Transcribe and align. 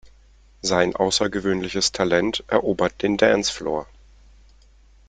Sein 0.63 0.95
außergewöhnliches 0.95 1.91
Talent 1.91 2.43
erobert 2.47 3.03
den 3.03 3.17
Dancefloor. 3.17 3.85